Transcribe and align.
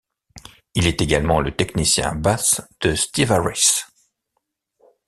Il 0.73 0.87
est 0.87 0.99
également 0.99 1.41
le 1.41 1.55
technicien 1.55 2.15
basse 2.15 2.61
de 2.81 2.95
Steve 2.95 3.31
Harris. 3.31 3.83